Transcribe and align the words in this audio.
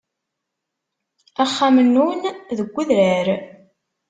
Axxam-nnun 1.43 2.19
deg 2.57 2.69
udrar. 2.79 3.27